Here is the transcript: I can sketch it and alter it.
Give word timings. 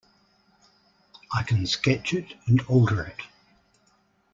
I 1.31 1.43
can 1.43 1.67
sketch 1.67 2.11
it 2.15 2.33
and 2.47 2.59
alter 2.67 3.03
it. 3.05 3.21